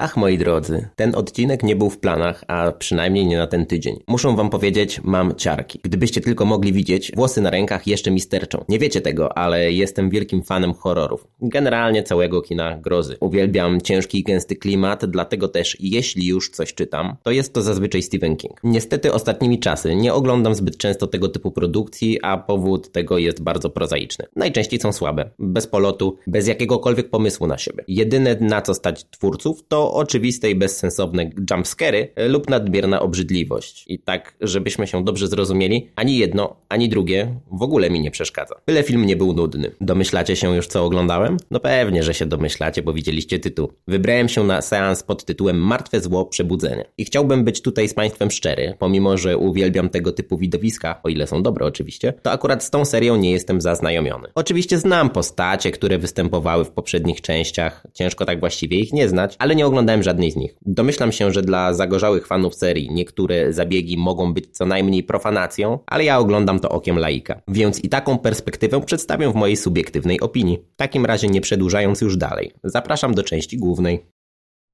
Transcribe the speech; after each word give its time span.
Ach 0.00 0.16
moi 0.16 0.38
drodzy, 0.38 0.88
ten 0.96 1.14
odcinek 1.14 1.62
nie 1.62 1.76
był 1.76 1.90
w 1.90 1.98
planach, 1.98 2.44
a 2.48 2.72
przynajmniej 2.72 3.26
nie 3.26 3.38
na 3.38 3.46
ten 3.46 3.66
tydzień. 3.66 4.02
Muszę 4.06 4.36
wam 4.36 4.50
powiedzieć, 4.50 5.00
mam 5.04 5.34
ciarki. 5.34 5.80
Gdybyście 5.82 6.20
tylko 6.20 6.44
mogli 6.44 6.72
widzieć, 6.72 7.12
włosy 7.16 7.40
na 7.40 7.50
rękach 7.50 7.86
jeszcze 7.86 8.10
mi 8.10 8.20
sterczą. 8.20 8.64
Nie 8.68 8.78
wiecie 8.78 9.00
tego, 9.00 9.38
ale 9.38 9.72
jestem 9.72 10.10
wielkim 10.10 10.42
fanem 10.42 10.74
horrorów. 10.74 11.26
Generalnie 11.40 12.02
całego 12.02 12.42
kina 12.42 12.78
grozy. 12.78 13.16
Uwielbiam 13.20 13.80
ciężki 13.80 14.18
i 14.18 14.22
gęsty 14.22 14.56
klimat, 14.56 15.06
dlatego 15.06 15.48
też 15.48 15.76
jeśli 15.80 16.26
już 16.26 16.50
coś 16.50 16.74
czytam, 16.74 17.16
to 17.22 17.30
jest 17.30 17.52
to 17.52 17.62
zazwyczaj 17.62 18.02
Stephen 18.02 18.36
King. 18.36 18.60
Niestety 18.64 19.12
ostatnimi 19.12 19.58
czasy 19.58 19.94
nie 19.94 20.14
oglądam 20.14 20.54
zbyt 20.54 20.76
często 20.76 21.06
tego 21.06 21.28
typu 21.28 21.50
produkcji, 21.50 22.18
a 22.22 22.36
powód 22.36 22.92
tego 22.92 23.18
jest 23.18 23.42
bardzo 23.42 23.70
prozaiczny. 23.70 24.26
Najczęściej 24.36 24.80
są 24.80 24.92
słabe, 24.92 25.30
bez 25.38 25.66
polotu, 25.66 26.16
bez 26.26 26.46
jakiegokolwiek 26.46 27.10
pomysłu 27.10 27.46
na 27.46 27.58
siebie. 27.58 27.84
Jedyne 27.88 28.36
na 28.40 28.62
co 28.62 28.74
stać 28.74 29.04
twórców 29.10 29.64
to 29.68 29.87
oczywiste 29.94 30.50
i 30.50 30.54
bezsensowne 30.54 31.30
jumpscary 31.50 32.08
lub 32.28 32.50
nadmierna 32.50 33.00
obrzydliwość. 33.00 33.84
I 33.86 33.98
tak, 33.98 34.36
żebyśmy 34.40 34.86
się 34.86 35.04
dobrze 35.04 35.28
zrozumieli, 35.28 35.88
ani 35.96 36.18
jedno, 36.18 36.56
ani 36.68 36.88
drugie 36.88 37.34
w 37.52 37.62
ogóle 37.62 37.90
mi 37.90 38.00
nie 38.00 38.10
przeszkadza. 38.10 38.54
Byle 38.66 38.82
film 38.82 39.06
nie 39.06 39.16
był 39.16 39.32
nudny. 39.32 39.70
Domyślacie 39.80 40.36
się 40.36 40.56
już 40.56 40.66
co 40.66 40.84
oglądałem? 40.84 41.36
No 41.50 41.60
pewnie, 41.60 42.02
że 42.02 42.14
się 42.14 42.26
domyślacie, 42.26 42.82
bo 42.82 42.92
widzieliście 42.92 43.38
tytuł. 43.38 43.72
Wybrałem 43.88 44.28
się 44.28 44.44
na 44.44 44.62
seans 44.62 45.02
pod 45.02 45.24
tytułem 45.24 45.58
Martwe 45.58 46.00
zło 46.00 46.26
przebudzenie. 46.26 46.84
I 46.98 47.04
chciałbym 47.04 47.44
być 47.44 47.62
tutaj 47.62 47.88
z 47.88 47.94
Państwem 47.94 48.30
szczery, 48.30 48.74
pomimo, 48.78 49.18
że 49.18 49.38
uwielbiam 49.38 49.88
tego 49.88 50.12
typu 50.12 50.38
widowiska, 50.38 51.00
o 51.02 51.08
ile 51.08 51.26
są 51.26 51.42
dobre 51.42 51.66
oczywiście, 51.66 52.12
to 52.22 52.30
akurat 52.30 52.64
z 52.64 52.70
tą 52.70 52.84
serią 52.84 53.16
nie 53.16 53.30
jestem 53.30 53.60
zaznajomiony. 53.60 54.28
Oczywiście 54.34 54.78
znam 54.78 55.10
postacie, 55.10 55.70
które 55.70 55.98
występowały 55.98 56.64
w 56.64 56.70
poprzednich 56.70 57.20
częściach, 57.20 57.86
ciężko 57.94 58.24
tak 58.24 58.40
właściwie 58.40 58.78
ich 58.78 58.92
nie 58.92 59.08
znać, 59.08 59.36
ale 59.38 59.56
nie 59.56 59.66
oglądam 59.66 59.77
oglądałem 59.78 60.02
żadnej 60.02 60.30
z 60.30 60.36
nich. 60.36 60.54
Domyślam 60.66 61.12
się, 61.12 61.32
że 61.32 61.42
dla 61.42 61.74
zagorzałych 61.74 62.26
fanów 62.26 62.54
serii 62.54 62.90
niektóre 62.90 63.52
zabiegi 63.52 63.96
mogą 63.96 64.34
być 64.34 64.46
co 64.56 64.66
najmniej 64.66 65.02
profanacją, 65.02 65.78
ale 65.86 66.04
ja 66.04 66.18
oglądam 66.18 66.60
to 66.60 66.68
okiem 66.68 66.98
laika. 66.98 67.42
Więc 67.48 67.84
i 67.84 67.88
taką 67.88 68.18
perspektywę 68.18 68.80
przedstawię 68.80 69.32
w 69.32 69.34
mojej 69.34 69.56
subiektywnej 69.56 70.20
opinii. 70.20 70.58
W 70.74 70.76
takim 70.76 71.06
razie 71.06 71.28
nie 71.28 71.40
przedłużając 71.40 72.00
już 72.00 72.16
dalej, 72.16 72.52
zapraszam 72.64 73.14
do 73.14 73.22
części 73.22 73.58
głównej. 73.58 74.17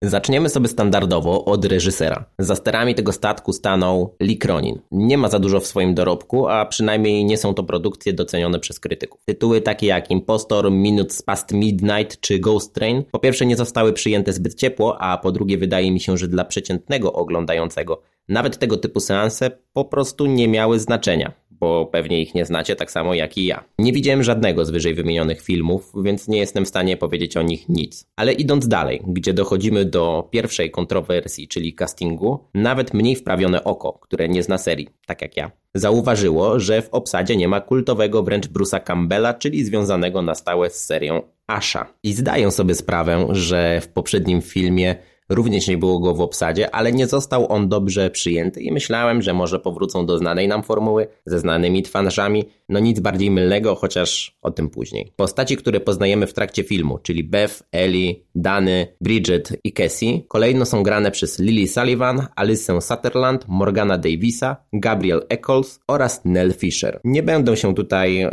Zaczniemy 0.08 0.48
sobie 0.48 0.68
standardowo 0.68 1.44
od 1.44 1.64
reżysera. 1.64 2.24
Za 2.38 2.56
sterami 2.56 2.94
tego 2.94 3.12
statku 3.12 3.52
stanął 3.52 4.14
Lee 4.20 4.38
Cronin. 4.38 4.78
Nie 4.90 5.18
ma 5.18 5.28
za 5.28 5.38
dużo 5.38 5.60
w 5.60 5.66
swoim 5.66 5.94
dorobku, 5.94 6.48
a 6.48 6.66
przynajmniej 6.66 7.24
nie 7.24 7.38
są 7.38 7.54
to 7.54 7.64
produkcje 7.64 8.12
docenione 8.12 8.58
przez 8.58 8.80
krytyków. 8.80 9.20
Tytuły 9.24 9.60
takie 9.60 9.86
jak 9.86 10.10
Impostor, 10.10 10.72
Minutes 10.72 11.22
Past 11.22 11.52
Midnight 11.52 12.20
czy 12.20 12.38
Ghost 12.38 12.74
Train 12.74 13.02
po 13.12 13.18
pierwsze 13.18 13.46
nie 13.46 13.56
zostały 13.56 13.92
przyjęte 13.92 14.32
zbyt 14.32 14.54
ciepło, 14.54 15.00
a 15.00 15.18
po 15.18 15.32
drugie 15.32 15.58
wydaje 15.58 15.92
mi 15.92 16.00
się, 16.00 16.16
że 16.16 16.28
dla 16.28 16.44
przeciętnego 16.44 17.12
oglądającego 17.12 18.02
nawet 18.28 18.58
tego 18.58 18.76
typu 18.76 19.00
seanse 19.00 19.50
po 19.72 19.84
prostu 19.84 20.26
nie 20.26 20.48
miały 20.48 20.80
znaczenia 20.80 21.44
bo 21.64 21.86
pewnie 21.86 22.22
ich 22.22 22.34
nie 22.34 22.44
znacie 22.44 22.76
tak 22.76 22.90
samo 22.90 23.14
jak 23.14 23.38
i 23.38 23.46
ja. 23.46 23.64
Nie 23.78 23.92
widziałem 23.92 24.22
żadnego 24.22 24.64
z 24.64 24.70
wyżej 24.70 24.94
wymienionych 24.94 25.42
filmów, 25.42 25.92
więc 26.04 26.28
nie 26.28 26.38
jestem 26.38 26.64
w 26.64 26.68
stanie 26.68 26.96
powiedzieć 26.96 27.36
o 27.36 27.42
nich 27.42 27.68
nic. 27.68 28.06
Ale 28.16 28.32
idąc 28.32 28.68
dalej, 28.68 29.02
gdzie 29.06 29.34
dochodzimy 29.34 29.84
do 29.84 30.28
pierwszej 30.30 30.70
kontrowersji, 30.70 31.48
czyli 31.48 31.74
castingu, 31.74 32.38
nawet 32.54 32.94
mniej 32.94 33.16
wprawione 33.16 33.64
oko, 33.64 33.92
które 33.92 34.28
nie 34.28 34.42
zna 34.42 34.58
serii, 34.58 34.88
tak 35.06 35.22
jak 35.22 35.36
ja, 35.36 35.50
zauważyło, 35.74 36.60
że 36.60 36.82
w 36.82 36.88
obsadzie 36.88 37.36
nie 37.36 37.48
ma 37.48 37.60
kultowego 37.60 38.22
wręcz 38.22 38.46
Bruce'a 38.46 38.82
Campbella, 38.82 39.34
czyli 39.34 39.64
związanego 39.64 40.22
na 40.22 40.34
stałe 40.34 40.70
z 40.70 40.84
serią 40.84 41.22
Asha. 41.46 41.86
I 42.02 42.12
zdaję 42.12 42.50
sobie 42.50 42.74
sprawę, 42.74 43.26
że 43.30 43.80
w 43.80 43.88
poprzednim 43.88 44.42
filmie 44.42 44.96
Również 45.28 45.68
nie 45.68 45.78
było 45.78 45.98
go 45.98 46.14
w 46.14 46.20
obsadzie, 46.20 46.74
ale 46.74 46.92
nie 46.92 47.06
został 47.06 47.52
on 47.52 47.68
dobrze 47.68 48.10
przyjęty 48.10 48.62
i 48.62 48.72
myślałem, 48.72 49.22
że 49.22 49.34
może 49.34 49.58
powrócą 49.58 50.06
do 50.06 50.18
znanej 50.18 50.48
nam 50.48 50.62
formuły 50.62 51.06
ze 51.26 51.40
znanymi 51.40 51.82
twarzami. 51.82 52.44
No 52.68 52.80
nic 52.80 53.00
bardziej 53.00 53.30
mylnego, 53.30 53.74
chociaż 53.74 54.36
o 54.42 54.50
tym 54.50 54.70
później. 54.70 55.12
Postaci, 55.16 55.56
które 55.56 55.80
poznajemy 55.80 56.26
w 56.26 56.32
trakcie 56.32 56.62
filmu, 56.62 56.98
czyli 56.98 57.24
Beth, 57.24 57.62
Ellie, 57.72 58.14
Dany, 58.34 58.86
Bridget 59.00 59.52
i 59.64 59.72
Cassie, 59.72 60.24
kolejno 60.28 60.64
są 60.64 60.82
grane 60.82 61.10
przez 61.10 61.38
Lily 61.38 61.68
Sullivan, 61.68 62.26
Alyssę 62.36 62.80
Sutherland, 62.80 63.44
Morgana 63.48 63.98
Davisa, 63.98 64.56
Gabriel 64.72 65.22
Eccles 65.28 65.80
oraz 65.88 66.24
Nell 66.24 66.52
Fisher. 66.52 67.00
Nie 67.04 67.22
będę 67.22 67.56
się 67.56 67.74
tutaj 67.74 68.22
e, 68.22 68.30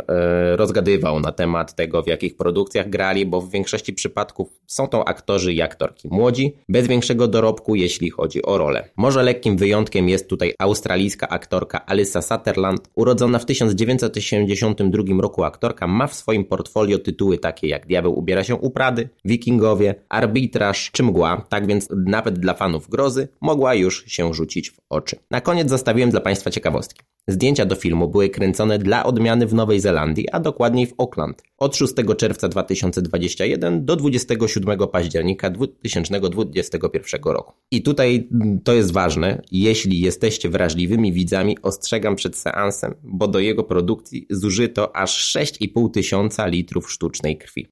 rozgadywał 0.56 1.20
na 1.20 1.32
temat 1.32 1.74
tego, 1.74 2.02
w 2.02 2.06
jakich 2.06 2.36
produkcjach 2.36 2.90
grali, 2.90 3.26
bo 3.26 3.40
w 3.40 3.50
większości 3.50 3.92
przypadków 3.92 4.60
są 4.66 4.88
to 4.88 5.08
aktorzy 5.08 5.52
i 5.52 5.62
aktorki 5.62 6.08
młodzi, 6.10 6.56
bez 6.68 6.81
bez 6.82 6.88
większego 6.88 7.28
dorobku, 7.28 7.74
jeśli 7.74 8.10
chodzi 8.10 8.42
o 8.42 8.58
rolę. 8.58 8.88
Może 8.96 9.22
lekkim 9.22 9.56
wyjątkiem 9.56 10.08
jest 10.08 10.28
tutaj 10.28 10.54
australijska 10.58 11.28
aktorka 11.28 11.86
Alyssa 11.86 12.22
Sutherland. 12.22 12.90
Urodzona 12.94 13.38
w 13.38 13.44
1982 13.44 15.02
roku 15.20 15.44
aktorka 15.44 15.86
ma 15.86 16.06
w 16.06 16.14
swoim 16.14 16.44
portfolio 16.44 16.98
tytuły 16.98 17.38
takie 17.38 17.68
jak 17.68 17.86
Diabeł 17.86 18.18
ubiera 18.18 18.44
się 18.44 18.54
u 18.54 18.70
Prady, 18.70 19.08
Wikingowie, 19.24 19.94
Arbitraż 20.08 20.90
czy 20.92 21.02
Mgła, 21.02 21.46
tak 21.48 21.66
więc 21.66 21.88
nawet 22.06 22.38
dla 22.38 22.54
fanów 22.54 22.88
grozy 22.88 23.28
mogła 23.40 23.74
już 23.74 24.04
się 24.06 24.34
rzucić 24.34 24.70
w 24.70 24.80
oczy. 24.88 25.16
Na 25.30 25.40
koniec 25.40 25.70
zostawiłem 25.70 26.10
dla 26.10 26.20
Państwa 26.20 26.50
ciekawostki. 26.50 27.02
Zdjęcia 27.28 27.66
do 27.66 27.76
filmu 27.76 28.08
były 28.08 28.28
kręcone 28.28 28.78
dla 28.78 29.04
odmiany 29.04 29.46
w 29.46 29.54
Nowej 29.54 29.80
Zelandii, 29.80 30.30
a 30.30 30.40
dokładniej 30.40 30.86
w 30.86 30.94
Auckland. 30.98 31.42
Od 31.58 31.76
6 31.76 31.94
czerwca 32.16 32.48
2021 32.48 33.84
do 33.84 33.96
27 33.96 34.78
października 34.88 35.50
2021 35.50 37.22
roku. 37.24 37.52
I 37.70 37.82
tutaj 37.82 38.28
mm, 38.32 38.60
to 38.60 38.72
jest 38.72 38.92
ważne, 38.92 39.42
jeśli 39.52 40.00
jesteście 40.00 40.48
wrażliwymi 40.48 41.12
widzami, 41.12 41.58
ostrzegam 41.62 42.16
przed 42.16 42.36
seansem, 42.36 42.94
bo 43.02 43.28
do 43.28 43.38
jego 43.38 43.64
produkcji 43.64 44.26
zużyto 44.30 44.96
aż 44.96 45.36
6,5 45.36 45.90
tysiąca 45.90 46.46
litrów 46.46 46.92
sztucznej 46.92 47.38
krwi. 47.38 47.71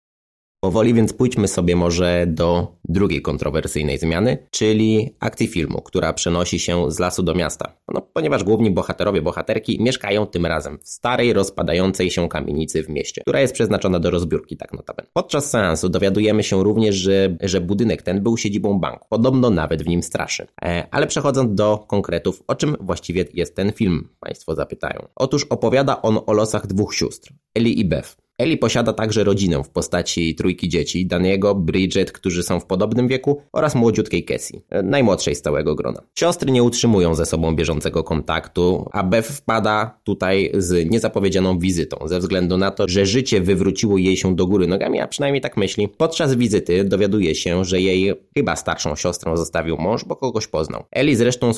Powoli 0.61 0.95
więc 0.95 1.13
pójdźmy 1.13 1.49
sobie 1.49 1.77
może 1.77 2.25
do 2.29 2.77
drugiej 2.85 3.23
kontrowersyjnej 3.23 3.99
zmiany, 3.99 4.39
czyli 4.51 5.17
akcji 5.21 5.47
filmu, 5.47 5.83
która 5.83 6.13
przenosi 6.13 6.59
się 6.59 6.91
z 6.91 6.99
lasu 6.99 7.23
do 7.23 7.35
miasta. 7.35 7.77
No, 7.95 8.01
ponieważ 8.13 8.45
główni 8.45 8.71
bohaterowie, 8.71 9.23
bohaterki 9.23 9.83
mieszkają 9.83 10.27
tym 10.27 10.47
razem 10.47 10.79
w 10.79 10.89
starej, 10.89 11.33
rozpadającej 11.33 12.11
się 12.11 12.29
kamienicy 12.29 12.83
w 12.83 12.89
mieście, 12.89 13.21
która 13.21 13.41
jest 13.41 13.55
przeznaczona 13.55 14.01
do 14.01 14.11
rozbiórki, 14.11 14.57
tak 14.57 14.73
notabene. 14.73 15.09
Podczas 15.13 15.51
seansu 15.51 15.89
dowiadujemy 15.89 16.43
się 16.43 16.65
również, 16.65 16.95
że, 16.95 17.37
że 17.41 17.61
budynek 17.61 18.03
ten 18.03 18.23
był 18.23 18.37
siedzibą 18.37 18.79
banku. 18.79 19.07
Podobno 19.11 19.51
nawet 19.51 19.83
w 19.83 19.87
nim 19.87 20.03
straszy. 20.03 20.47
E, 20.63 20.87
ale 20.91 21.07
przechodząc 21.07 21.55
do 21.55 21.79
konkretów, 21.79 22.43
o 22.47 22.55
czym 22.55 22.77
właściwie 22.81 23.25
jest 23.35 23.57
ten 23.57 23.73
film, 23.73 24.09
Państwo 24.21 24.55
zapytają. 24.55 25.09
Otóż 25.17 25.45
opowiada 25.45 26.03
on 26.03 26.19
o 26.27 26.33
losach 26.33 26.67
dwóch 26.67 26.95
sióstr, 26.95 27.33
Eli 27.55 27.81
i 27.81 27.85
Beth. 27.85 28.20
Eli 28.41 28.59
posiada 28.59 28.93
także 28.93 29.25
rodzinę 29.25 29.65
w 29.65 29.69
postaci 29.69 30.35
trójki 30.35 30.69
dzieci, 30.69 31.07
Daniego, 31.07 31.55
Bridget, 31.55 32.13
którzy 32.13 32.43
są 32.43 32.61
w 32.61 32.67
podobnym 32.67 33.09
wieku 33.09 33.43
oraz 33.53 33.75
młodziutkiej 33.75 34.25
Cassie, 34.25 34.63
najmłodszej 34.83 35.35
z 35.35 35.43
całego 35.43 35.75
grona. 35.75 36.03
Siostry 36.19 36.53
nie 36.53 36.63
utrzymują 36.63 37.15
ze 37.15 37.27
sobą 37.27 37.57
bieżącego 37.57 38.05
kontaktu, 38.05 38.89
a 38.93 39.03
Beth 39.03 39.29
wpada 39.29 40.01
tutaj 40.05 40.51
z 40.55 40.91
niezapowiedzianą 40.91 41.59
wizytą, 41.59 42.09
ze 42.09 42.19
względu 42.19 42.57
na 42.57 42.71
to, 42.71 42.89
że 42.89 43.07
życie 43.07 43.41
wywróciło 43.41 43.99
jej 43.99 44.17
się 44.17 44.37
do 44.37 44.47
góry 44.47 44.67
nogami, 44.67 45.01
a 45.01 45.09
przynajmniej 45.09 45.41
tak 45.41 45.57
myśli. 45.57 45.89
Podczas 45.89 46.35
wizyty 46.35 46.85
dowiaduje 46.85 47.35
się, 47.35 47.65
że 47.65 47.81
jej 47.81 48.15
chyba 48.35 48.57
starszą 48.57 48.97
siostrą 48.97 49.37
zostawił 49.37 49.77
mąż, 49.77 50.05
bo 50.05 50.17
kogoś 50.17 50.47
poznał. 50.47 50.85
Eli 50.91 51.17
zresztą 51.17 51.51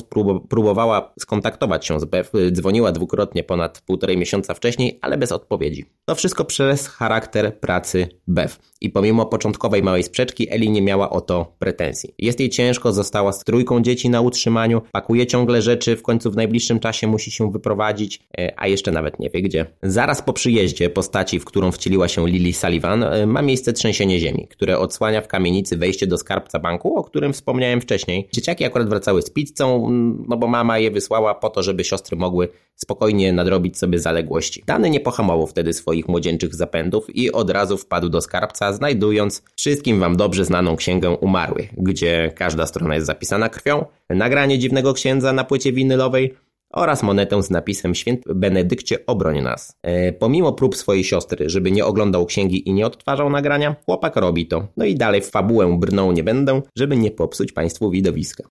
próbowała 0.49 1.13
skontaktować 1.19 1.85
się 1.85 1.99
z 1.99 2.05
Beth, 2.05 2.31
dzwoniła 2.51 2.91
dwukrotnie 2.91 3.43
ponad 3.43 3.81
półtorej 3.85 4.17
miesiąca 4.17 4.53
wcześniej, 4.53 4.99
ale 5.01 5.17
bez 5.17 5.31
odpowiedzi. 5.31 5.85
To 6.05 6.15
wszystko 6.15 6.45
przez 6.45 6.72
przez 6.73 6.87
charakter 6.87 7.59
pracy 7.59 8.09
Bev. 8.27 8.57
I 8.83 8.89
pomimo 8.89 9.25
początkowej 9.25 9.83
małej 9.83 10.03
sprzeczki, 10.03 10.47
Eli 10.49 10.69
nie 10.69 10.81
miała 10.81 11.09
o 11.09 11.21
to 11.21 11.55
pretensji. 11.59 12.13
Jest 12.19 12.39
jej 12.39 12.49
ciężko, 12.49 12.93
została 12.93 13.33
z 13.33 13.43
trójką 13.43 13.81
dzieci 13.81 14.09
na 14.09 14.21
utrzymaniu, 14.21 14.81
pakuje 14.91 15.27
ciągle 15.27 15.61
rzeczy, 15.61 15.95
w 15.95 16.01
końcu 16.01 16.31
w 16.31 16.35
najbliższym 16.35 16.79
czasie 16.79 17.07
musi 17.07 17.31
się 17.31 17.51
wyprowadzić, 17.51 18.19
e, 18.37 18.53
a 18.57 18.67
jeszcze 18.67 18.91
nawet 18.91 19.19
nie 19.19 19.29
wie 19.29 19.41
gdzie. 19.41 19.65
Zaraz 19.83 20.21
po 20.21 20.33
przyjeździe 20.33 20.89
postaci, 20.89 21.39
w 21.39 21.45
którą 21.45 21.71
wcieliła 21.71 22.07
się 22.07 22.27
Lily 22.27 22.53
Sullivan, 22.53 23.03
e, 23.03 23.25
ma 23.25 23.41
miejsce 23.41 23.73
trzęsienie 23.73 24.19
ziemi, 24.19 24.47
które 24.49 24.79
odsłania 24.79 25.21
w 25.21 25.27
kamienicy 25.27 25.77
wejście 25.77 26.07
do 26.07 26.17
skarbca 26.17 26.59
banku, 26.59 26.97
o 26.97 27.03
którym 27.03 27.33
wspomniałem 27.33 27.81
wcześniej. 27.81 28.27
Dzieciaki 28.33 28.65
akurat 28.65 28.89
wracały 28.89 29.21
z 29.21 29.29
pizzą, 29.29 29.87
mm, 29.87 30.25
no 30.27 30.37
bo 30.37 30.47
mama 30.47 30.79
je 30.79 30.91
wysłała 30.91 31.35
po 31.35 31.49
to, 31.49 31.63
żeby 31.63 31.83
siostry 31.83 32.17
mogły 32.17 32.49
spokojnie 32.75 33.33
nadrobić 33.33 33.77
sobie 33.77 33.99
zaległości. 33.99 34.63
Dany 34.65 34.89
nie 34.89 34.99
pohamował 34.99 35.47
wtedy 35.47 35.73
swoich 35.73 36.07
młodzieńczych 36.07 36.55
zapędów 36.55 37.15
i 37.15 37.31
od 37.31 37.49
razu 37.49 37.77
wpadł 37.77 38.09
do 38.09 38.21
skarbca, 38.21 38.72
znajdując 38.73 39.43
wszystkim 39.55 39.99
wam 39.99 40.17
dobrze 40.17 40.45
znaną 40.45 40.75
księgę 40.75 41.09
umarłych, 41.09 41.69
gdzie 41.77 42.31
każda 42.35 42.65
strona 42.65 42.95
jest 42.95 43.07
zapisana 43.07 43.49
krwią, 43.49 43.85
nagranie 44.09 44.59
dziwnego 44.59 44.93
księdza 44.93 45.33
na 45.33 45.43
płycie 45.43 45.73
winylowej 45.73 46.33
oraz 46.73 47.03
monetę 47.03 47.43
z 47.43 47.49
napisem 47.49 47.95
Święty 47.95 48.35
Benedykcie 48.35 49.05
obroń 49.05 49.41
nas. 49.41 49.77
E, 49.83 50.13
pomimo 50.13 50.53
prób 50.53 50.75
swojej 50.75 51.03
siostry, 51.03 51.49
żeby 51.49 51.71
nie 51.71 51.85
oglądał 51.85 52.25
księgi 52.25 52.69
i 52.69 52.73
nie 52.73 52.85
odtwarzał 52.85 53.29
nagrania, 53.29 53.75
chłopak 53.85 54.15
robi 54.15 54.47
to. 54.47 54.67
No 54.77 54.85
i 54.85 54.95
dalej 54.95 55.21
w 55.21 55.29
fabułę 55.29 55.77
brnął 55.79 56.11
nie 56.11 56.23
będę, 56.23 56.61
żeby 56.77 56.97
nie 56.97 57.11
popsuć 57.11 57.51
Państwu 57.51 57.89
widowiska. 57.89 58.43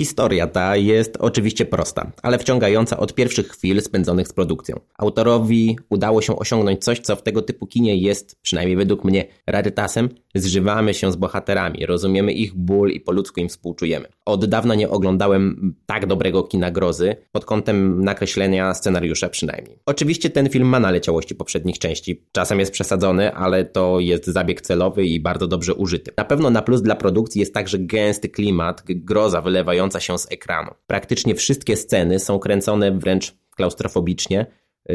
Historia 0.00 0.46
ta 0.46 0.76
jest 0.76 1.16
oczywiście 1.20 1.66
prosta, 1.66 2.12
ale 2.22 2.38
wciągająca 2.38 2.96
od 2.96 3.14
pierwszych 3.14 3.48
chwil 3.48 3.82
spędzonych 3.82 4.28
z 4.28 4.32
produkcją. 4.32 4.80
Autorowi 4.98 5.78
udało 5.90 6.22
się 6.22 6.38
osiągnąć 6.38 6.84
coś, 6.84 7.00
co 7.00 7.16
w 7.16 7.22
tego 7.22 7.42
typu 7.42 7.66
kinie 7.66 7.96
jest, 7.96 8.36
przynajmniej 8.42 8.76
według 8.76 9.04
mnie, 9.04 9.24
rarytasem. 9.46 10.08
Zżywamy 10.34 10.94
się 10.94 11.12
z 11.12 11.16
bohaterami, 11.16 11.86
rozumiemy 11.86 12.32
ich 12.32 12.54
ból 12.54 12.90
i 12.90 13.00
po 13.00 13.12
ludzku 13.12 13.40
im 13.40 13.48
współczujemy. 13.48 14.08
Od 14.24 14.44
dawna 14.44 14.74
nie 14.74 14.90
oglądałem 14.90 15.74
tak 15.86 16.06
dobrego 16.06 16.42
kina 16.42 16.70
grozy, 16.70 17.16
pod 17.32 17.44
kątem 17.44 18.04
nakreślenia 18.04 18.74
scenariusza 18.74 19.28
przynajmniej. 19.28 19.78
Oczywiście 19.86 20.30
ten 20.30 20.48
film 20.48 20.68
ma 20.68 20.80
naleciałości 20.80 21.34
poprzednich 21.34 21.78
części. 21.78 22.22
Czasem 22.32 22.60
jest 22.60 22.72
przesadzony, 22.72 23.34
ale 23.34 23.64
to 23.64 24.00
jest 24.00 24.26
zabieg 24.26 24.60
celowy 24.60 25.06
i 25.06 25.20
bardzo 25.20 25.46
dobrze 25.46 25.74
użyty. 25.74 26.12
Na 26.16 26.24
pewno 26.24 26.50
na 26.50 26.62
plus 26.62 26.82
dla 26.82 26.94
produkcji 26.94 27.40
jest 27.40 27.54
także 27.54 27.78
gęsty 27.78 28.28
klimat, 28.28 28.82
groza 28.86 29.40
wylewająca 29.40 29.87
się 30.00 30.18
z 30.18 30.32
ekranu. 30.32 30.74
Praktycznie 30.86 31.34
wszystkie 31.34 31.76
sceny 31.76 32.18
są 32.18 32.38
kręcone 32.38 32.92
wręcz 32.92 33.34
klaustrofobicznie, 33.56 34.46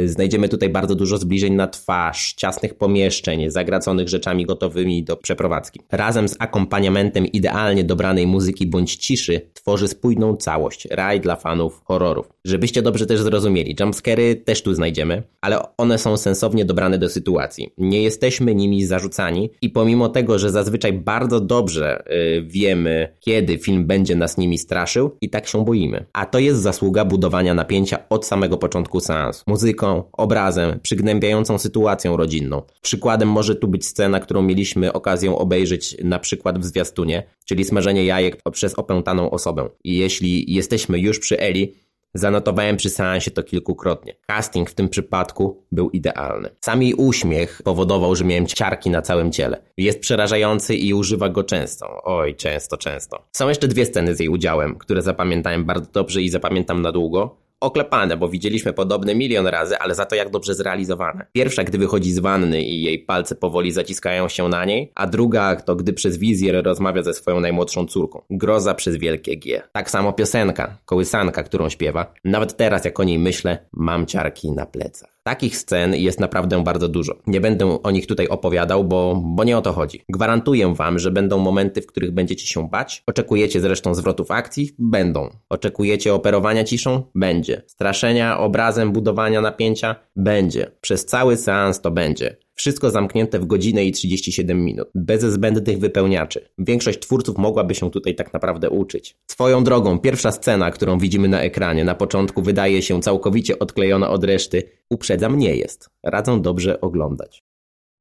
znajdziemy 0.06 0.50
tutaj 0.50 0.70
bardzo 0.70 0.96
dużo 0.96 1.18
zbliżeń 1.18 1.54
na 1.54 1.68
twarz, 1.68 2.34
ciasnych 2.34 2.74
pomieszczeń, 2.74 3.50
zagraconych 3.50 4.10
rzeczami 4.10 4.46
gotowymi 4.46 5.04
do 5.04 5.18
przeprowadzki. 5.18 5.80
Razem 5.92 6.28
z 6.28 6.36
akompaniamentem 6.40 7.26
idealnie 7.26 7.84
dobranej 7.84 8.28
muzyki 8.28 8.68
bądź 8.68 8.96
ciszy 8.96 9.42
tworzy 9.54 9.88
spójną 9.88 10.36
całość, 10.36 10.88
raj 10.92 11.22
dla 11.22 11.36
fanów 11.36 11.82
horrorów. 11.86 12.30
Żebyście 12.46 12.82
dobrze 12.82 13.06
też 13.06 13.22
zrozumieli, 13.22 13.76
jumpscary 13.80 14.36
też 14.36 14.62
tu 14.62 14.74
znajdziemy, 14.74 15.24
ale 15.42 15.60
one 15.78 15.98
są 15.98 16.18
sensownie 16.18 16.66
dobrane 16.66 16.98
do 16.98 17.10
sytuacji. 17.10 17.74
Nie 17.78 18.04
jesteśmy 18.04 18.56
nimi 18.56 18.86
zarzucani 18.86 19.50
i 19.62 19.70
pomimo 19.70 20.10
tego, 20.10 20.40
że 20.40 20.50
zazwyczaj 20.50 20.94
bardzo 20.94 21.40
dobrze 21.40 22.04
yy, 22.10 22.44
wiemy, 22.44 23.16
kiedy 23.20 23.58
film 23.58 23.88
będzie 23.88 24.16
nas 24.16 24.38
nimi 24.38 24.58
straszył, 24.58 25.18
i 25.22 25.30
tak 25.30 25.48
się 25.48 25.66
boimy. 25.66 26.06
A 26.14 26.26
to 26.26 26.40
jest 26.40 26.62
zasługa 26.62 27.06
budowania 27.06 27.54
napięcia 27.54 28.00
od 28.10 28.26
samego 28.26 28.58
początku 28.58 29.00
seansu. 29.00 29.44
Muzyka 29.48 29.83
obrazem, 30.12 30.80
przygnębiającą 30.80 31.58
sytuacją 31.58 32.18
rodzinną. 32.18 32.62
Przykładem 32.82 33.30
może 33.30 33.56
tu 33.56 33.68
być 33.68 33.86
scena, 33.86 34.20
którą 34.20 34.42
mieliśmy 34.42 34.94
okazję 34.94 35.36
obejrzeć 35.36 35.98
na 36.04 36.20
przykład 36.20 36.60
w 36.60 36.66
zwiastunie, 36.66 37.24
czyli 37.46 37.64
smażenie 37.64 38.06
jajek 38.06 38.38
przez 38.52 38.76
opętaną 38.76 39.32
osobę. 39.32 39.70
I 39.84 39.98
jeśli 39.98 40.54
jesteśmy 40.54 41.00
już 41.00 41.20
przy 41.20 41.40
Eli, 41.40 41.74
Zanotowałem 42.16 42.78
przy 42.78 42.90
seansie 42.90 43.32
to 43.32 43.44
kilkukrotnie. 43.44 44.16
Casting 44.28 44.70
w 44.70 44.74
tym 44.74 44.90
przypadku 44.90 45.66
był 45.72 45.90
idealny. 45.90 46.50
Sam 46.62 46.84
jej 46.84 46.94
uśmiech 46.94 47.62
powodował, 47.64 48.16
że 48.16 48.26
miałem 48.26 48.48
ciarki 48.48 48.90
na 48.90 49.02
całym 49.02 49.32
ciele. 49.32 49.62
Jest 49.78 50.00
przerażający 50.00 50.76
i 50.76 50.94
używa 50.94 51.30
go 51.30 51.44
często. 51.44 52.02
Oj, 52.04 52.36
często, 52.36 52.78
często. 52.78 53.24
Są 53.32 53.50
jeszcze 53.50 53.68
dwie 53.68 53.86
sceny 53.86 54.16
z 54.16 54.20
jej 54.20 54.30
udziałem, 54.30 54.76
które 54.76 55.02
zapamiętałem 55.02 55.66
bardzo 55.66 55.92
dobrze 55.92 56.22
i 56.22 56.30
zapamiętam 56.30 56.82
na 56.82 56.92
długo 56.92 57.43
oklepane, 57.64 58.18
bo 58.18 58.30
widzieliśmy 58.30 58.74
podobne 58.74 59.16
milion 59.16 59.48
razy, 59.48 59.78
ale 59.78 59.96
za 59.96 60.06
to 60.06 60.16
jak 60.16 60.30
dobrze 60.30 60.56
zrealizowane. 60.56 61.26
Pierwsza, 61.32 61.64
gdy 61.64 61.78
wychodzi 61.78 62.12
z 62.12 62.20
wanny 62.20 62.62
i 62.62 62.84
jej 62.84 63.00
palce 63.00 63.36
powoli 63.36 63.72
zaciskają 63.72 64.30
się 64.30 64.48
na 64.48 64.66
niej, 64.66 64.92
a 64.96 65.08
druga 65.08 65.56
to 65.56 65.76
gdy 65.76 65.94
przez 65.94 66.18
wizjer 66.18 66.66
rozmawia 66.66 67.04
ze 67.04 67.14
swoją 67.14 67.40
najmłodszą 67.40 67.86
córką. 67.86 68.22
Groza 68.30 68.74
przez 68.74 68.96
wielkie 68.96 69.38
G. 69.38 69.62
Tak 69.72 69.90
samo 69.90 70.14
piosenka, 70.14 70.78
kołysanka, 70.86 71.44
którą 71.44 71.70
śpiewa. 71.70 72.14
Nawet 72.24 72.58
teraz, 72.58 72.86
jak 72.86 73.00
o 73.00 73.04
niej 73.04 73.20
myślę, 73.20 73.58
mam 73.74 74.06
ciarki 74.06 74.52
na 74.52 74.66
plecach. 74.66 75.13
Takich 75.24 75.58
scen 75.58 75.96
jest 75.96 76.20
naprawdę 76.20 76.64
bardzo 76.64 76.88
dużo. 76.88 77.16
Nie 77.28 77.42
będę 77.42 77.84
o 77.84 77.92
nich 77.92 78.08
tutaj 78.08 78.28
opowiadał, 78.28 78.84
bo, 78.84 79.22
bo 79.26 79.44
nie 79.44 79.58
o 79.58 79.62
to 79.62 79.74
chodzi. 79.74 80.02
Gwarantuję 80.10 80.74
wam, 80.76 81.00
że 81.00 81.12
będą 81.12 81.38
momenty, 81.38 81.82
w 81.82 81.88
których 81.88 82.12
będziecie 82.12 82.48
się 82.48 82.70
bać. 82.70 83.04
Oczekujecie 83.08 83.62
zresztą 83.62 83.96
zwrotów 83.96 84.32
akcji? 84.32 84.70
Będą. 84.80 85.30
Oczekujecie 85.50 86.14
operowania 86.14 86.64
ciszą? 86.64 87.04
Będzie. 87.16 87.64
Straszenia 87.68 88.40
obrazem 88.40 88.92
budowania 88.92 89.42
napięcia? 89.42 89.96
Będzie. 90.16 90.72
Przez 90.82 91.06
cały 91.06 91.38
seans 91.38 91.82
to 91.82 91.92
będzie. 91.92 92.38
Wszystko 92.56 92.90
zamknięte 92.90 93.40
w 93.40 93.46
godzinę 93.46 93.86
i 93.86 93.92
37 93.92 94.66
minut, 94.66 94.88
bez 94.96 95.22
zbędnych 95.22 95.80
wypełniaczy. 95.80 96.50
Większość 96.58 97.00
twórców 97.00 97.38
mogłaby 97.38 97.76
się 97.76 97.92
tutaj 97.92 98.16
tak 98.16 98.34
naprawdę 98.34 98.70
uczyć. 98.70 99.18
Swoją 99.32 99.64
drogą, 99.64 100.00
pierwsza 100.00 100.32
scena, 100.32 100.72
którą 100.72 100.98
widzimy 100.98 101.28
na 101.28 101.42
ekranie, 101.42 101.84
na 101.84 101.96
początku 101.96 102.42
wydaje 102.42 102.82
się 102.82 103.02
całkowicie 103.02 103.60
odklejona 103.60 104.10
od 104.10 104.24
reszty, 104.24 104.64
uprzedzam, 104.90 105.40
nie 105.40 105.56
jest. 105.56 105.90
Radzą 106.04 106.42
dobrze 106.42 106.82
oglądać. 106.82 107.44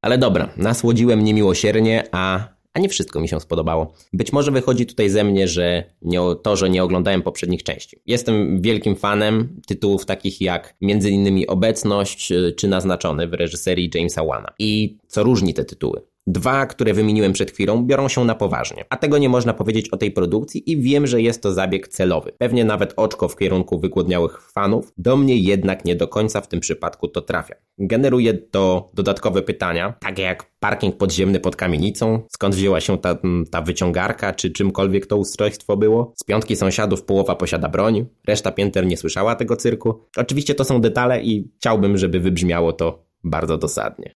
Ale 0.02 0.18
dobra, 0.18 0.52
nasłodziłem 0.56 1.24
niemiłosiernie, 1.24 2.08
a 2.12 2.48
a 2.74 2.80
nie 2.80 2.88
wszystko 2.88 3.20
mi 3.20 3.28
się 3.28 3.40
spodobało. 3.40 3.92
Być 4.12 4.32
może 4.32 4.50
wychodzi 4.50 4.86
tutaj 4.86 5.08
ze 5.08 5.24
mnie, 5.24 5.48
że 5.48 5.84
nie, 6.02 6.20
to, 6.42 6.56
że 6.56 6.70
nie 6.70 6.84
oglądałem 6.84 7.22
poprzednich 7.22 7.62
części. 7.62 7.98
Jestem 8.06 8.62
wielkim 8.62 8.96
fanem 8.96 9.60
tytułów 9.66 10.06
takich 10.06 10.40
jak 10.40 10.74
innymi 11.10 11.46
Obecność 11.46 12.32
y, 12.32 12.52
czy 12.52 12.68
Naznaczony 12.68 13.28
w 13.28 13.34
reżyserii 13.34 13.90
Jamesa 13.94 14.24
Wana. 14.24 14.52
I 14.58 14.96
co 15.06 15.22
różni 15.22 15.54
te 15.54 15.64
tytuły? 15.64 16.02
Dwa, 16.26 16.66
które 16.66 16.94
wymieniłem 16.94 17.32
przed 17.32 17.50
chwilą, 17.50 17.86
biorą 17.86 18.08
się 18.08 18.24
na 18.24 18.34
poważnie. 18.34 18.84
A 18.90 18.96
tego 18.96 19.18
nie 19.18 19.28
można 19.28 19.54
powiedzieć 19.54 19.88
o 19.88 19.96
tej 19.96 20.10
produkcji 20.10 20.70
i 20.70 20.82
wiem, 20.82 21.06
że 21.06 21.22
jest 21.22 21.42
to 21.42 21.52
zabieg 21.52 21.88
celowy. 21.88 22.32
Pewnie 22.38 22.64
nawet 22.64 22.92
oczko 22.96 23.28
w 23.28 23.36
kierunku 23.36 23.78
wygłodniałych 23.78 24.42
fanów, 24.52 24.92
do 24.96 25.16
mnie 25.16 25.36
jednak 25.36 25.84
nie 25.84 25.96
do 25.96 26.08
końca 26.08 26.40
w 26.40 26.48
tym 26.48 26.60
przypadku 26.60 27.08
to 27.08 27.22
trafia. 27.22 27.54
Generuje 27.78 28.34
to 28.34 28.90
dodatkowe 28.94 29.42
pytania, 29.42 29.94
takie 30.00 30.22
jak 30.22 30.52
parking 30.60 30.96
podziemny 30.96 31.40
pod 31.40 31.56
kamienicą, 31.56 32.22
skąd 32.30 32.54
wzięła 32.54 32.80
się 32.80 32.98
ta, 32.98 33.18
ta 33.50 33.62
wyciągarka, 33.62 34.32
czy 34.32 34.50
czymkolwiek 34.50 35.06
to 35.06 35.16
ustrojstwo 35.16 35.76
było. 35.76 36.12
Z 36.16 36.24
piątki 36.24 36.56
sąsiadów 36.56 37.02
połowa 37.02 37.34
posiada 37.34 37.68
broń, 37.68 38.06
reszta 38.26 38.52
pięter 38.52 38.86
nie 38.86 38.96
słyszała 38.96 39.34
tego 39.34 39.56
cyrku. 39.56 39.94
Oczywiście 40.16 40.54
to 40.54 40.64
są 40.64 40.80
detale 40.80 41.22
i 41.22 41.52
chciałbym, 41.56 41.96
żeby 41.96 42.20
wybrzmiało 42.20 42.72
to 42.72 43.04
bardzo 43.24 43.58
dosadnie. 43.58 44.12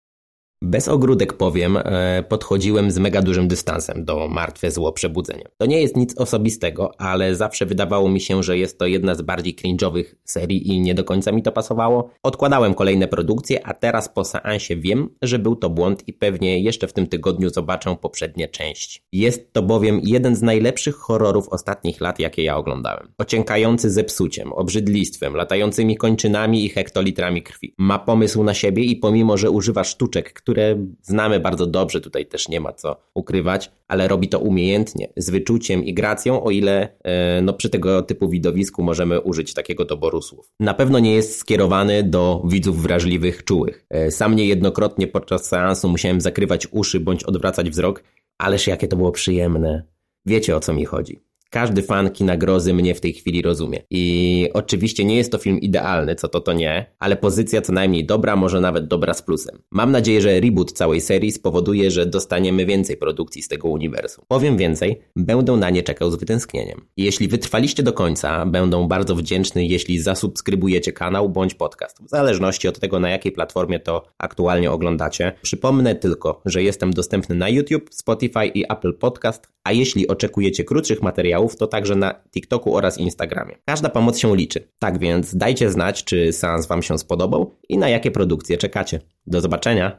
Bez 0.63 0.89
ogródek 0.89 1.33
powiem, 1.33 1.77
e, 1.77 2.25
podchodziłem 2.29 2.91
z 2.91 2.99
mega 2.99 3.23
dużym 3.23 3.49
dystansem 3.49 4.05
do 4.05 4.29
martwe 4.29 4.71
zło 4.71 4.93
przebudzenia. 4.93 5.45
To 5.59 5.67
nie 5.67 5.81
jest 5.81 5.97
nic 5.97 6.19
osobistego, 6.19 7.01
ale 7.01 7.35
zawsze 7.35 7.67
wydawało 7.67 8.09
mi 8.09 8.21
się, 8.21 8.43
że 8.43 8.59
jest 8.59 8.79
to 8.79 8.87
jedna 8.87 9.15
z 9.15 9.23
bardziej 9.23 9.57
cringe'owych 9.57 10.05
serii 10.25 10.69
i 10.69 10.81
nie 10.81 10.95
do 10.95 11.05
końca 11.05 11.33
mi 11.33 11.43
to 11.43 11.53
pasowało. 11.53 12.11
Odkładałem 12.23 12.75
kolejne 12.75 13.09
produkcje, 13.09 13.67
a 13.67 13.75
teraz 13.75 14.09
po 14.09 14.25
seansie 14.25 14.77
wiem, 14.77 15.09
że 15.23 15.39
był 15.39 15.57
to 15.57 15.71
błąd 15.71 16.09
i 16.09 16.13
pewnie 16.13 16.59
jeszcze 16.59 16.87
w 16.87 16.93
tym 16.93 17.07
tygodniu 17.07 17.51
zobaczę 17.51 17.97
poprzednie 18.01 18.49
części. 18.49 19.01
Jest 19.13 19.53
to 19.53 19.63
bowiem 19.63 20.01
jeden 20.03 20.37
z 20.37 20.43
najlepszych 20.43 20.97
horrorów 20.97 21.49
ostatnich 21.49 22.01
lat, 22.01 22.19
jakie 22.19 22.43
ja 22.43 22.57
oglądałem. 22.57 23.13
Ociękający 23.19 23.91
zepsuciem, 23.91 24.53
obrzydlistwem, 24.53 25.35
latającymi 25.37 25.97
kończynami 25.97 26.65
i 26.65 26.69
hektolitrami 26.69 27.43
krwi. 27.43 27.75
Ma 27.79 27.99
pomysł 27.99 28.45
na 28.45 28.55
siebie 28.55 28.85
i 28.85 28.97
pomimo, 28.97 29.37
że 29.37 29.51
używa 29.51 29.85
sztuczek, 29.85 30.33
które 30.33 30.56
znamy 31.03 31.41
bardzo 31.41 31.67
dobrze, 31.67 32.01
tutaj 32.01 32.27
też 32.27 32.49
nie 32.49 32.61
ma 32.61 32.73
co 32.73 32.97
ukrywać, 33.15 33.71
ale 33.89 34.09
robi 34.09 34.29
to 34.29 34.39
umiejętnie, 34.39 35.09
z 35.17 35.31
wyczuciem 35.31 35.85
i 35.85 35.95
gracją, 35.95 36.45
o 36.45 36.51
ile 36.51 36.89
e, 37.05 37.43
no, 37.43 37.53
przy 37.53 37.71
tego 37.71 38.03
typu 38.03 38.29
widowisku 38.29 38.83
możemy 38.83 39.21
użyć 39.21 39.55
takiego 39.55 39.85
doboru 39.85 40.23
słów. 40.23 40.53
Na 40.61 40.75
pewno 40.75 40.99
nie 40.99 41.15
jest 41.15 41.39
skierowany 41.39 42.03
do 42.03 42.43
widzów 42.45 42.83
wrażliwych, 42.83 43.45
czułych. 43.45 43.87
E, 43.91 44.11
sam 44.11 44.37
niejednokrotnie 44.37 45.07
podczas 45.07 45.45
seansu 45.45 45.89
musiałem 45.89 46.21
zakrywać 46.21 46.69
uszy 46.71 47.01
bądź 47.01 47.25
odwracać 47.25 47.71
wzrok, 47.71 48.03
ależ 48.39 48.67
jakie 48.67 48.89
to 48.89 48.97
było 48.97 49.13
przyjemne. 49.13 49.83
Wiecie 50.27 50.57
o 50.57 50.61
co 50.61 50.73
mi 50.73 50.85
chodzi. 50.85 51.21
Każdy 51.51 51.83
fan 51.83 52.11
kina 52.11 52.37
grozy 52.37 52.75
mnie 52.75 52.95
w 52.95 53.01
tej 53.01 53.13
chwili 53.13 53.43
rozumie. 53.43 53.83
I 53.91 54.49
oczywiście 54.55 55.05
nie 55.05 55.17
jest 55.17 55.33
to 55.33 55.39
film 55.39 55.61
idealny, 55.61 56.15
co 56.15 56.29
to 56.29 56.41
to 56.41 56.53
nie, 56.53 56.87
ale 56.99 57.17
pozycja 57.17 57.63
co 57.63 57.73
najmniej 57.73 58.07
dobra, 58.07 58.37
może 58.37 58.61
nawet 58.61 58.87
dobra 58.87 59.15
z 59.15 59.23
plusem. 59.23 59.59
Mam 59.71 59.93
nadzieję, 59.93 60.21
że 60.21 60.41
reboot 60.41 60.73
całej 60.73 61.01
serii 61.01 61.33
spowoduje, 61.33 61.91
że 61.91 62.07
dostaniemy 62.07 62.67
więcej 62.67 62.97
produkcji 62.97 63.43
z 63.43 63.49
tego 63.49 63.69
uniwersum. 63.69 64.25
Powiem 64.29 64.57
więcej, 64.57 65.01
będę 65.17 65.53
na 65.53 65.71
nie 65.71 65.83
czekał 65.83 66.11
z 66.11 66.17
wytęsknieniem. 66.17 66.87
Jeśli 66.97 67.29
wytrwaliście 67.29 67.83
do 67.83 67.93
końca, 67.93 68.47
będę 68.47 68.89
bardzo 68.89 69.15
wdzięczny, 69.15 69.67
jeśli 69.67 69.99
zasubskrybujecie 69.99 70.93
kanał 70.93 71.29
bądź 71.29 71.55
podcast, 71.55 72.03
w 72.03 72.11
zależności 72.11 72.69
od 72.69 72.81
tego, 72.81 73.01
na 73.01 73.11
jakiej 73.11 73.33
platformie 73.33 73.81
to 73.81 74.07
aktualnie 74.19 74.71
oglądacie. 74.71 75.33
Przypomnę 75.43 75.95
tylko, 75.95 76.43
że 76.45 76.63
jestem 76.63 76.93
dostępny 76.93 77.35
na 77.35 77.49
YouTube, 77.49 77.89
Spotify 77.91 78.47
i 78.47 78.65
Apple 78.73 78.95
Podcast, 78.95 79.56
a 79.67 79.73
jeśli 79.73 80.09
oczekujecie 80.09 80.65
krótszych 80.65 81.03
materiałów, 81.03 81.57
to 81.57 81.67
także 81.67 81.97
na 81.97 82.15
TikToku 82.31 82.77
oraz 82.77 82.99
Instagramie. 82.99 83.59
Każda 83.65 83.89
pomoc 83.89 84.19
się 84.19 84.37
liczy. 84.37 84.69
Tak 84.79 84.99
więc 84.99 85.37
dajcie 85.37 85.71
znać, 85.71 86.05
czy 86.05 86.33
seans 86.33 86.67
Wam 86.67 86.83
się 86.83 86.99
spodobał 86.99 87.55
i 87.69 87.79
na 87.79 87.89
jakie 87.89 88.11
produkcje 88.11 88.57
czekacie. 88.57 89.01
Do 89.27 89.41
zobaczenia! 89.41 89.93